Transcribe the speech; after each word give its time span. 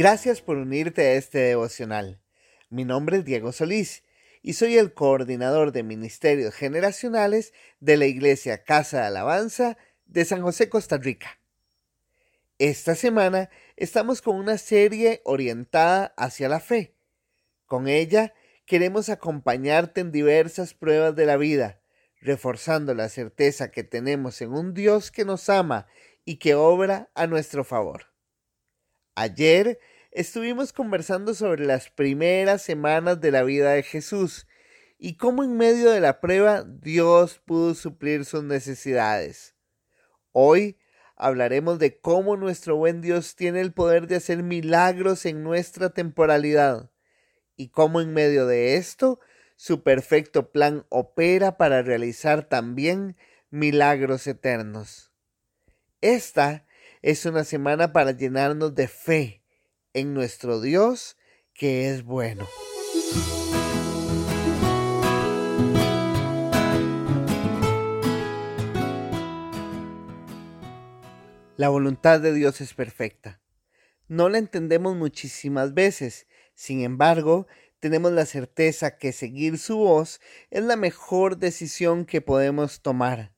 Gracias 0.00 0.40
por 0.40 0.56
unirte 0.56 1.02
a 1.02 1.12
este 1.12 1.40
devocional. 1.40 2.22
Mi 2.70 2.86
nombre 2.86 3.18
es 3.18 3.26
Diego 3.26 3.52
Solís 3.52 4.02
y 4.40 4.54
soy 4.54 4.78
el 4.78 4.94
coordinador 4.94 5.72
de 5.72 5.82
Ministerios 5.82 6.54
Generacionales 6.54 7.52
de 7.80 7.98
la 7.98 8.06
Iglesia 8.06 8.64
Casa 8.64 9.02
de 9.02 9.06
Alabanza 9.08 9.76
de 10.06 10.24
San 10.24 10.40
José, 10.40 10.70
Costa 10.70 10.96
Rica. 10.96 11.38
Esta 12.58 12.94
semana 12.94 13.50
estamos 13.76 14.22
con 14.22 14.36
una 14.36 14.56
serie 14.56 15.20
orientada 15.26 16.14
hacia 16.16 16.48
la 16.48 16.60
fe. 16.60 16.94
Con 17.66 17.86
ella 17.86 18.32
queremos 18.64 19.10
acompañarte 19.10 20.00
en 20.00 20.12
diversas 20.12 20.72
pruebas 20.72 21.14
de 21.14 21.26
la 21.26 21.36
vida, 21.36 21.82
reforzando 22.22 22.94
la 22.94 23.10
certeza 23.10 23.70
que 23.70 23.84
tenemos 23.84 24.40
en 24.40 24.54
un 24.54 24.72
Dios 24.72 25.10
que 25.10 25.26
nos 25.26 25.50
ama 25.50 25.88
y 26.24 26.36
que 26.36 26.54
obra 26.54 27.10
a 27.14 27.26
nuestro 27.26 27.64
favor. 27.64 28.06
Ayer 29.14 29.78
estuvimos 30.12 30.72
conversando 30.72 31.34
sobre 31.34 31.64
las 31.64 31.88
primeras 31.90 32.62
semanas 32.62 33.20
de 33.20 33.30
la 33.30 33.42
vida 33.42 33.72
de 33.72 33.82
Jesús 33.82 34.46
y 34.98 35.16
cómo 35.16 35.44
en 35.44 35.56
medio 35.56 35.90
de 35.90 36.00
la 36.00 36.20
prueba 36.20 36.64
Dios 36.64 37.40
pudo 37.44 37.74
suplir 37.74 38.24
sus 38.24 38.42
necesidades. 38.42 39.54
Hoy 40.32 40.78
hablaremos 41.16 41.78
de 41.78 42.00
cómo 42.00 42.36
nuestro 42.36 42.76
buen 42.76 43.00
Dios 43.00 43.36
tiene 43.36 43.60
el 43.60 43.72
poder 43.72 44.06
de 44.06 44.16
hacer 44.16 44.42
milagros 44.42 45.26
en 45.26 45.42
nuestra 45.42 45.90
temporalidad 45.90 46.90
y 47.56 47.68
cómo 47.68 48.00
en 48.00 48.12
medio 48.12 48.46
de 48.46 48.76
esto 48.76 49.20
su 49.56 49.82
perfecto 49.82 50.50
plan 50.50 50.86
opera 50.88 51.56
para 51.56 51.82
realizar 51.82 52.48
también 52.48 53.16
milagros 53.50 54.26
eternos. 54.26 55.12
Esta 56.00 56.66
es 57.02 57.26
una 57.26 57.44
semana 57.44 57.92
para 57.92 58.12
llenarnos 58.12 58.74
de 58.74 58.88
fe 58.88 59.39
en 59.94 60.14
nuestro 60.14 60.60
Dios 60.60 61.16
que 61.52 61.90
es 61.90 62.04
bueno. 62.04 62.48
La 71.56 71.68
voluntad 71.68 72.20
de 72.20 72.32
Dios 72.32 72.60
es 72.60 72.74
perfecta. 72.74 73.40
No 74.08 74.28
la 74.28 74.38
entendemos 74.38 74.96
muchísimas 74.96 75.74
veces, 75.74 76.26
sin 76.54 76.82
embargo, 76.82 77.46
tenemos 77.78 78.12
la 78.12 78.26
certeza 78.26 78.96
que 78.96 79.12
seguir 79.12 79.58
su 79.58 79.78
voz 79.78 80.20
es 80.50 80.64
la 80.64 80.76
mejor 80.76 81.36
decisión 81.36 82.04
que 82.04 82.20
podemos 82.20 82.82
tomar 82.82 83.32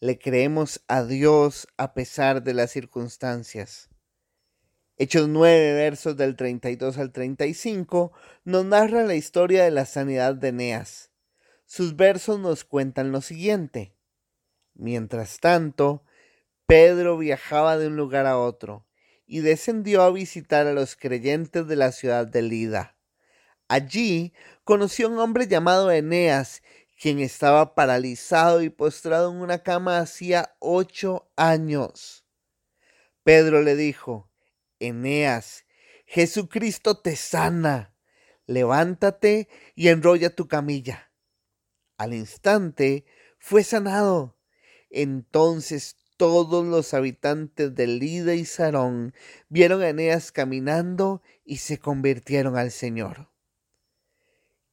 le 0.00 0.18
creemos 0.18 0.84
a 0.86 1.02
Dios 1.02 1.66
a 1.76 1.92
pesar 1.92 2.44
de 2.44 2.54
las 2.54 2.70
circunstancias. 2.70 3.88
Hechos 5.00 5.28
9, 5.28 5.74
versos 5.74 6.16
del 6.16 6.34
32 6.34 6.98
al 6.98 7.12
35, 7.12 8.10
nos 8.42 8.64
narra 8.64 9.04
la 9.04 9.14
historia 9.14 9.62
de 9.62 9.70
la 9.70 9.86
sanidad 9.86 10.34
de 10.34 10.48
Eneas. 10.48 11.12
Sus 11.66 11.94
versos 11.94 12.40
nos 12.40 12.64
cuentan 12.64 13.12
lo 13.12 13.20
siguiente. 13.20 13.94
Mientras 14.74 15.38
tanto, 15.38 16.02
Pedro 16.66 17.16
viajaba 17.16 17.78
de 17.78 17.86
un 17.86 17.94
lugar 17.94 18.26
a 18.26 18.38
otro 18.38 18.88
y 19.24 19.38
descendió 19.38 20.02
a 20.02 20.10
visitar 20.10 20.66
a 20.66 20.72
los 20.72 20.96
creyentes 20.96 21.68
de 21.68 21.76
la 21.76 21.92
ciudad 21.92 22.26
de 22.26 22.42
Lida. 22.42 22.96
Allí 23.68 24.32
conoció 24.64 25.06
a 25.06 25.10
un 25.10 25.20
hombre 25.20 25.46
llamado 25.46 25.92
Eneas, 25.92 26.60
quien 27.00 27.20
estaba 27.20 27.76
paralizado 27.76 28.62
y 28.62 28.68
postrado 28.68 29.30
en 29.30 29.36
una 29.36 29.62
cama 29.62 30.00
hacía 30.00 30.56
ocho 30.58 31.30
años. 31.36 32.24
Pedro 33.22 33.62
le 33.62 33.76
dijo, 33.76 34.27
Eneas, 34.80 35.64
Jesucristo 36.06 37.00
te 37.00 37.16
sana, 37.16 37.94
levántate 38.46 39.48
y 39.74 39.88
enrolla 39.88 40.34
tu 40.34 40.48
camilla. 40.48 41.12
Al 41.96 42.14
instante 42.14 43.04
fue 43.38 43.64
sanado. 43.64 44.38
Entonces 44.90 45.96
todos 46.16 46.66
los 46.66 46.94
habitantes 46.94 47.74
de 47.74 47.86
Lida 47.86 48.34
y 48.34 48.44
Sarón 48.44 49.14
vieron 49.48 49.82
a 49.82 49.88
Eneas 49.88 50.32
caminando 50.32 51.22
y 51.44 51.58
se 51.58 51.78
convirtieron 51.78 52.56
al 52.56 52.70
Señor. 52.70 53.30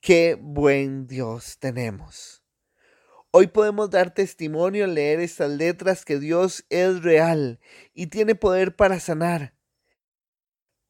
Qué 0.01 0.37
buen 0.39 1.07
Dios 1.07 1.57
tenemos. 1.59 2.43
Hoy 3.31 3.47
podemos 3.47 3.89
dar 3.89 4.13
testimonio 4.13 4.87
leer 4.87 5.19
estas 5.19 5.49
letras 5.49 6.05
que 6.05 6.19
Dios 6.19 6.66
es 6.69 7.03
real 7.03 7.59
y 7.93 8.07
tiene 8.07 8.35
poder 8.35 8.75
para 8.75 8.99
sanar. 8.99 9.54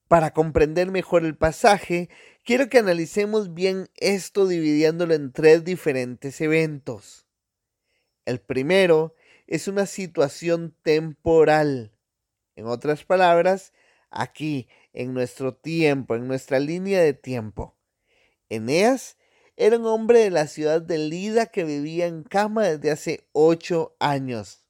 Para 0.07 0.31
comprender 0.31 0.91
mejor 0.91 1.25
el 1.25 1.35
pasaje, 1.35 2.09
quiero 2.43 2.69
que 2.69 2.77
analicemos 2.77 3.55
bien 3.55 3.89
esto 3.95 4.47
dividiéndolo 4.47 5.15
en 5.15 5.31
tres 5.31 5.63
diferentes 5.63 6.39
eventos. 6.41 7.25
El 8.25 8.39
primero 8.39 9.15
es 9.47 9.67
una 9.67 9.87
situación 9.87 10.75
temporal. 10.83 11.91
En 12.55 12.67
otras 12.67 13.03
palabras, 13.03 13.73
aquí, 14.11 14.67
en 14.93 15.13
nuestro 15.13 15.55
tiempo, 15.55 16.15
en 16.15 16.27
nuestra 16.27 16.59
línea 16.59 17.01
de 17.01 17.13
tiempo. 17.13 17.75
Eneas 18.49 19.17
era 19.57 19.77
un 19.77 19.87
hombre 19.87 20.19
de 20.19 20.29
la 20.29 20.47
ciudad 20.47 20.81
de 20.81 20.99
Lida 20.99 21.47
que 21.47 21.63
vivía 21.63 22.05
en 22.05 22.23
cama 22.23 22.63
desde 22.63 22.91
hace 22.91 23.27
ocho 23.31 23.95
años. 23.99 24.65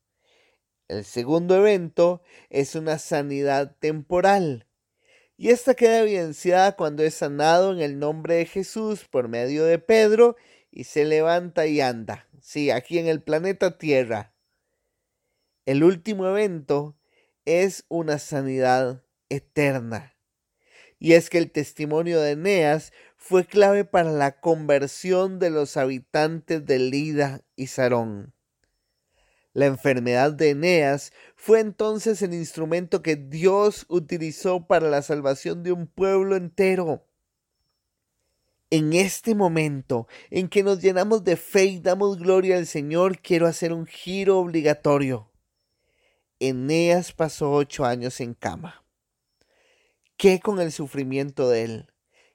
El 0.88 1.04
segundo 1.04 1.56
evento 1.58 2.22
es 2.50 2.76
una 2.76 3.00
sanidad 3.00 3.76
temporal. 3.80 4.68
Y 5.38 5.50
esta 5.50 5.74
queda 5.74 6.02
evidenciada 6.02 6.76
cuando 6.76 7.04
es 7.04 7.16
sanado 7.16 7.74
en 7.74 7.80
el 7.80 8.00
nombre 8.00 8.36
de 8.36 8.46
Jesús 8.46 9.06
por 9.10 9.28
medio 9.28 9.66
de 9.66 9.80
Pedro 9.80 10.38
y 10.72 10.86
se 10.86 11.04
levanta 11.04 11.66
y 11.66 11.82
anda. 11.82 12.28
Sí, 12.40 12.70
aquí 12.70 13.00
en 13.00 13.08
el 13.08 13.22
planeta 13.22 13.78
Tierra. 13.78 14.34
El 15.66 15.84
último 15.84 16.28
evento 16.28 16.96
es 17.44 17.86
una 17.90 18.20
sanidad 18.20 19.04
eterna. 19.30 20.16
Y 21.00 21.14
es 21.14 21.30
que 21.30 21.40
el 21.40 21.52
testimonio 21.52 22.22
de 22.22 22.32
Eneas 22.32 22.94
fue 23.18 23.46
clave 23.46 23.84
para 23.84 24.12
la 24.12 24.40
conversión 24.40 25.40
de 25.40 25.50
los 25.50 25.76
habitantes 25.76 26.66
de 26.66 26.78
Lida 26.80 27.42
y 27.56 27.68
Sarón. 27.68 28.35
La 29.56 29.68
enfermedad 29.68 30.34
de 30.34 30.50
Eneas 30.50 31.14
fue 31.38 31.62
entonces 31.62 32.22
el 32.22 32.34
instrumento 32.34 33.02
que 33.02 33.16
Dios 33.16 33.86
utilizó 33.88 34.68
para 34.68 34.90
la 34.90 35.02
salvación 35.02 35.64
de 35.64 35.72
un 35.72 35.88
pueblo 35.88 36.36
entero. 36.36 37.08
En 38.70 38.92
este 38.92 39.34
momento 39.34 40.10
en 40.30 40.50
que 40.50 40.62
nos 40.62 40.82
llenamos 40.82 41.24
de 41.24 41.38
fe 41.38 41.64
y 41.64 41.80
damos 41.80 42.18
gloria 42.18 42.58
al 42.58 42.68
Señor, 42.68 43.20
quiero 43.22 43.48
hacer 43.48 43.72
un 43.72 43.86
giro 43.86 44.40
obligatorio. 44.40 45.32
Eneas 46.40 47.14
pasó 47.14 47.54
ocho 47.54 47.86
años 47.86 48.20
en 48.20 48.34
cama. 48.34 48.84
¿Qué 50.18 50.42
con 50.42 50.60
el 50.60 50.74
sufrimiento 50.74 51.48
de 51.48 51.64
él? 51.64 51.94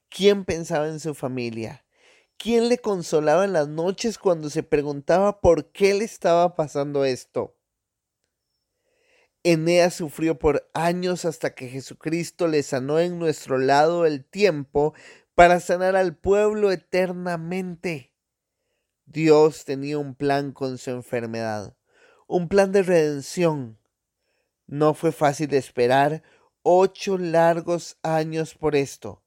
¿Quién 0.09 0.47
pensaba 0.47 0.89
en 0.89 1.01
su 1.01 1.15
familia? 1.15 1.85
¿Quién 2.43 2.71
le 2.71 2.79
consolaba 2.79 3.45
en 3.45 3.53
las 3.53 3.69
noches 3.69 4.17
cuando 4.17 4.49
se 4.49 4.63
preguntaba 4.63 5.43
por 5.43 5.73
qué 5.73 5.93
le 5.93 6.07
estaba 6.07 6.57
pasando 6.57 7.05
esto? 7.05 7.55
Eneas 9.43 9.93
sufrió 9.93 10.39
por 10.39 10.67
años 10.73 11.27
hasta 11.27 11.55
que 11.55 11.69
Jesucristo 11.69 12.49
le 12.49 12.63
sanó 12.63 12.99
en 12.99 13.19
nuestro 13.19 13.59
lado 13.59 14.07
el 14.07 14.25
tiempo 14.25 14.95
para 15.35 15.61
sanar 15.61 15.97
al 15.97 16.17
pueblo 16.17 16.73
eternamente. 16.73 18.15
Dios 19.05 19.67
tenía 19.67 19.99
un 19.99 20.15
plan 20.15 20.53
con 20.53 20.79
su 20.79 20.93
enfermedad, 20.93 21.77
un 22.27 22.49
plan 22.49 22.73
de 22.73 22.83
redención. 22.83 23.79
No 24.67 24.95
fue 24.95 25.13
fácil 25.13 25.53
esperar 25.53 26.23
ocho 26.63 27.19
largos 27.19 27.99
años 28.03 28.55
por 28.55 28.77
esto, 28.77 29.23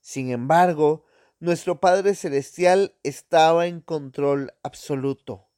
sin 0.00 0.32
embargo, 0.32 1.04
nuestro 1.40 1.80
Padre 1.80 2.14
Celestial 2.14 2.94
estaba 3.02 3.66
en 3.66 3.80
control 3.80 4.52
absoluto. 4.62 5.48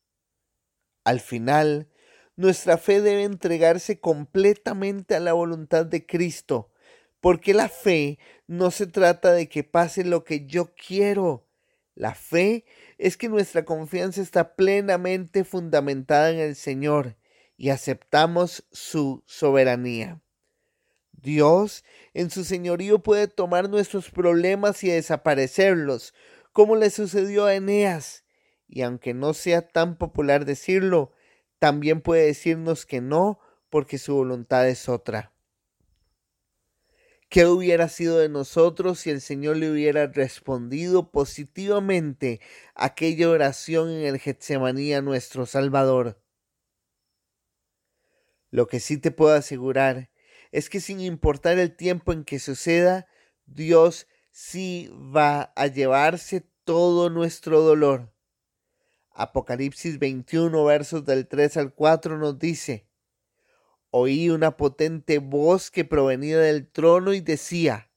Al 1.05 1.21
final, 1.21 1.89
nuestra 2.37 2.77
fe 2.77 3.01
debe 3.01 3.25
entregarse 3.25 4.01
completamente 4.01 5.15
a 5.15 5.21
la 5.21 5.33
voluntad 5.33 5.87
de 5.87 6.05
Cristo, 6.07 6.71
porque 7.21 7.55
la 7.55 7.69
fe 7.69 8.19
no 8.47 8.71
se 8.71 8.87
trata 8.87 9.33
de 9.33 9.49
que 9.49 9.65
pase 9.65 10.05
lo 10.05 10.25
que 10.25 10.47
yo 10.47 10.75
quiero. 10.75 11.47
La 11.95 12.15
fe 12.15 12.65
es 12.99 13.17
que 13.17 13.29
nuestra 13.29 13.65
confianza 13.65 14.21
está 14.21 14.57
plenamente 14.57 15.45
fundamentada 15.45 16.31
en 16.31 16.39
el 16.39 16.57
Señor 16.57 17.17
y 17.57 17.71
aceptamos 17.71 18.67
su 18.71 19.23
soberanía. 19.27 20.21
Dios 21.23 21.85
en 22.15 22.31
su 22.31 22.45
señorío 22.45 23.01
puede 23.01 23.29
tomar 23.29 23.69
nuestros 23.69 24.11
problemas 24.11 24.83
y 24.85 24.89
desaparecerlos, 24.89 26.15
como 26.53 26.77
le 26.77 26.91
sucedió 26.91 27.45
a 27.47 27.55
Eneas. 27.55 28.25
Y 28.69 28.83
aunque 28.83 29.15
no 29.15 29.35
sea 29.35 29.69
tan 29.69 29.97
popular 29.97 30.45
decirlo, 30.45 31.13
también 31.59 32.01
puede 32.01 32.27
decirnos 32.27 32.87
que 32.87 33.01
no, 33.01 33.41
porque 33.69 33.99
su 33.99 34.15
voluntad 34.15 34.69
es 34.69 34.89
otra. 34.89 35.33
¿Qué 37.31 37.47
hubiera 37.47 37.89
sido 37.89 38.19
de 38.19 38.29
nosotros 38.29 38.99
si 38.99 39.11
el 39.11 39.21
Señor 39.21 39.57
le 39.57 39.71
hubiera 39.71 40.09
respondido 40.09 41.13
positivamente 41.13 42.41
aquella 42.75 43.31
oración 43.31 43.89
en 43.89 44.05
el 44.05 44.19
Getsemaní 44.19 44.93
a 44.95 45.01
nuestro 45.01 45.47
Salvador? 45.47 46.21
Lo 48.51 48.67
que 48.67 48.81
sí 48.81 48.99
te 48.99 49.13
puedo 49.13 49.33
asegurar 49.33 50.10
es 50.53 50.69
que 50.69 50.81
sin 50.81 51.01
importar 51.01 51.59
el 51.59 51.75
tiempo 51.75 52.13
en 52.13 52.25
que 52.25 52.39
suceda, 52.39 53.07
Dios 53.47 54.07
sí 54.31 54.91
va 54.93 55.53
a 55.57 55.67
llevarse 55.67 56.47
todo 56.65 57.11
nuestro 57.11 57.61
dolor. 57.61 58.13
Apocalipsis 59.13 59.99
21 59.99 60.65
versos 60.65 61.05
del 61.05 61.27
3 61.29 61.57
al 61.57 61.75
4 61.75 62.17
nos 62.19 62.39
dice, 62.39 62.87
oí 63.91 64.31
una 64.31 64.57
potente 64.57 65.19
voz 65.19 65.71
que 65.71 65.85
provenía 65.85 66.39
del 66.39 66.71
trono 66.71 67.13
y 67.13 67.21
decía, 67.21 67.91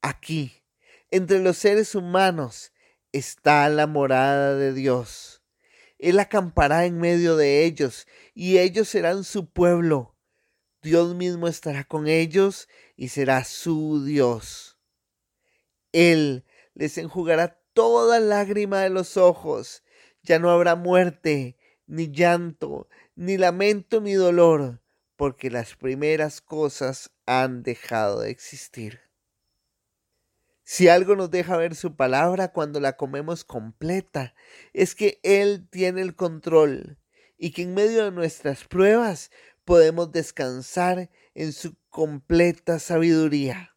aquí, 0.00 0.62
entre 1.10 1.40
los 1.40 1.58
seres 1.58 1.94
humanos, 1.94 2.72
está 3.12 3.68
la 3.68 3.86
morada 3.86 4.56
de 4.56 4.72
Dios. 4.72 5.42
Él 5.98 6.18
acampará 6.18 6.86
en 6.86 6.98
medio 6.98 7.36
de 7.36 7.64
ellos, 7.64 8.06
y 8.34 8.58
ellos 8.58 8.88
serán 8.88 9.24
su 9.24 9.50
pueblo. 9.50 10.13
Dios 10.84 11.14
mismo 11.14 11.48
estará 11.48 11.82
con 11.82 12.06
ellos 12.06 12.68
y 12.94 13.08
será 13.08 13.44
su 13.44 14.04
Dios. 14.04 14.78
Él 15.92 16.44
les 16.74 16.98
enjugará 16.98 17.58
toda 17.72 18.20
lágrima 18.20 18.80
de 18.82 18.90
los 18.90 19.16
ojos. 19.16 19.82
Ya 20.22 20.38
no 20.38 20.50
habrá 20.50 20.76
muerte, 20.76 21.56
ni 21.86 22.12
llanto, 22.12 22.88
ni 23.16 23.38
lamento, 23.38 24.00
ni 24.00 24.12
dolor 24.12 24.82
porque 25.16 25.50
las 25.50 25.74
primeras 25.74 26.40
cosas 26.40 27.10
han 27.26 27.62
dejado 27.62 28.20
de 28.20 28.30
existir. 28.30 29.00
Si 30.64 30.88
algo 30.88 31.14
nos 31.14 31.30
deja 31.30 31.56
ver 31.56 31.74
su 31.74 31.94
palabra 31.94 32.52
cuando 32.52 32.80
la 32.80 32.96
comemos 32.96 33.44
completa, 33.44 34.34
es 34.72 34.94
que 34.94 35.20
Él 35.22 35.68
tiene 35.70 36.00
el 36.00 36.16
control 36.16 36.98
y 37.36 37.50
que 37.52 37.62
en 37.62 37.74
medio 37.74 38.04
de 38.04 38.10
nuestras 38.12 38.64
pruebas 38.64 39.30
podemos 39.64 40.12
descansar 40.12 41.10
en 41.34 41.52
su 41.52 41.76
completa 41.88 42.78
sabiduría. 42.78 43.76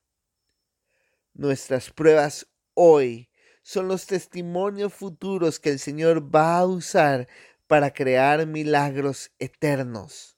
Nuestras 1.34 1.92
pruebas 1.92 2.48
hoy 2.74 3.30
son 3.62 3.88
los 3.88 4.06
testimonios 4.06 4.94
futuros 4.94 5.60
que 5.60 5.70
el 5.70 5.80
Señor 5.80 6.34
va 6.34 6.58
a 6.58 6.66
usar 6.66 7.28
para 7.68 7.94
crear 7.94 8.46
milagros 8.48 9.32
eternos. 9.40 10.38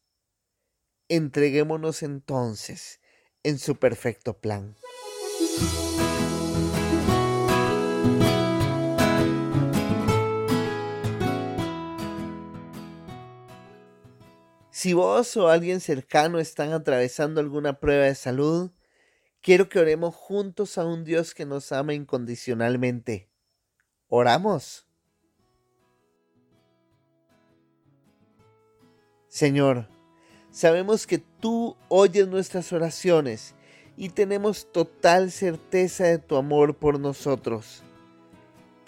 Entreguémonos 1.07 2.03
entonces 2.03 2.99
en 3.43 3.59
su 3.59 3.75
perfecto 3.77 4.39
plan. 4.39 4.75
Si 14.71 14.93
vos 14.93 15.35
o 15.37 15.47
alguien 15.47 15.79
cercano 15.79 16.39
están 16.39 16.73
atravesando 16.73 17.39
alguna 17.39 17.79
prueba 17.79 18.05
de 18.05 18.15
salud, 18.15 18.71
quiero 19.41 19.69
que 19.69 19.79
oremos 19.79 20.15
juntos 20.15 20.77
a 20.77 20.85
un 20.85 21.03
Dios 21.03 21.33
que 21.33 21.45
nos 21.45 21.71
ama 21.71 21.93
incondicionalmente. 21.93 23.29
Oramos. 24.07 24.85
Señor, 29.27 29.87
Sabemos 30.51 31.05
que 31.05 31.19
tú 31.19 31.77
oyes 31.89 32.27
nuestras 32.27 32.73
oraciones 32.73 33.53
y 33.95 34.09
tenemos 34.09 34.71
total 34.71 35.31
certeza 35.31 36.05
de 36.05 36.17
tu 36.17 36.37
amor 36.37 36.75
por 36.75 36.99
nosotros. 36.99 37.83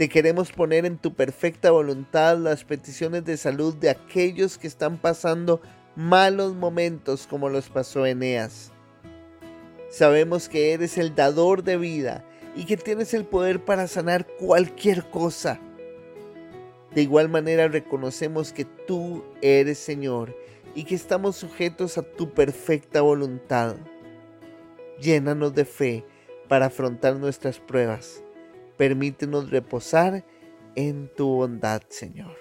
Te 0.02 0.10
queremos 0.10 0.52
poner 0.52 0.88
en 0.88 0.98
tu 0.98 1.14
perfecta 1.14 1.70
voluntad 1.70 2.36
las 2.36 2.64
peticiones 2.64 3.24
de 3.24 3.38
salud 3.38 3.76
de 3.76 3.92
aquellos 3.92 4.58
que 4.58 4.66
están 4.66 4.98
pasando 4.98 5.62
malos 5.96 6.56
momentos 6.56 7.28
como 7.28 7.50
los 7.50 7.70
pasó 7.70 8.08
Eneas. 8.08 8.72
Sabemos 9.92 10.50
que 10.50 10.74
eres 10.74 10.98
el 10.98 11.14
dador 11.14 11.62
de 11.62 11.78
vida 11.78 12.26
y 12.56 12.66
que 12.66 12.78
tienes 12.78 13.14
el 13.14 13.26
poder 13.26 13.64
para 13.64 13.86
sanar 13.86 14.26
cualquier 14.40 15.08
cosa. 15.12 15.60
De 16.96 17.04
igual 17.04 17.30
manera 17.30 17.68
reconocemos 17.68 18.54
que 18.54 18.66
tú 18.66 19.24
eres 19.44 19.78
Señor 19.78 20.36
y 20.74 20.86
que 20.86 20.96
estamos 20.96 21.36
sujetos 21.36 22.00
a 22.00 22.02
tu 22.02 22.34
perfecta 22.34 23.02
voluntad. 23.02 23.76
Llénanos 25.00 25.54
de 25.54 25.66
fe 25.66 26.06
para 26.48 26.66
afrontar 26.66 27.18
nuestras 27.18 27.60
pruebas. 27.60 28.24
Permítenos 28.78 29.50
reposar 29.50 30.26
en 30.76 31.10
tu 31.16 31.28
bondad, 31.28 31.82
Señor. 31.90 32.38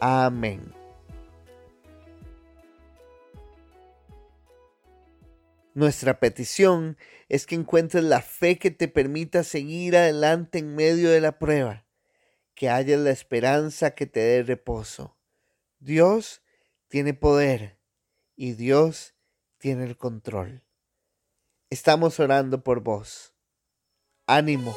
Amén. 0.00 0.72
Nuestra 5.74 6.20
petición 6.20 6.98
es 7.30 7.46
que 7.46 7.54
encuentres 7.54 8.04
la 8.04 8.20
fe 8.20 8.58
que 8.58 8.70
te 8.70 8.88
permita 8.88 9.42
seguir 9.42 9.96
adelante 9.96 10.58
en 10.58 10.74
medio 10.74 11.10
de 11.10 11.20
la 11.20 11.38
prueba, 11.38 11.86
que 12.54 12.68
haya 12.68 12.98
la 12.98 13.10
esperanza 13.10 13.92
que 13.92 14.06
te 14.06 14.20
dé 14.20 14.42
reposo. 14.42 15.16
Dios 15.78 16.42
tiene 16.88 17.14
poder 17.14 17.78
y 18.36 18.52
Dios 18.52 19.14
tiene 19.56 19.84
el 19.84 19.96
control. 19.96 20.62
Estamos 21.70 22.20
orando 22.20 22.62
por 22.62 22.80
vos. 22.80 23.32
Ánimo. 24.32 24.74